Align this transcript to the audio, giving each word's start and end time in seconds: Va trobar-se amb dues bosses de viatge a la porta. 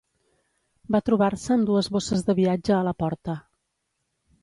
Va 0.95 1.01
trobar-se 1.09 1.53
amb 1.57 1.71
dues 1.71 1.91
bosses 1.99 2.27
de 2.31 2.39
viatge 2.43 2.77
a 2.81 2.83
la 2.91 2.99
porta. 3.07 3.41